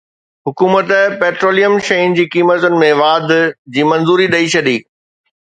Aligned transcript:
حڪومت 0.47 0.87
پيٽروليم 1.23 1.75
شين 1.89 2.17
جي 2.21 2.25
قيمتن 2.37 2.79
۾ 2.85 2.91
واڌ 3.03 3.37
جي 3.77 3.87
منظوري 3.93 4.29
ڏئي 4.35 4.53
ڇڏي 4.57 4.79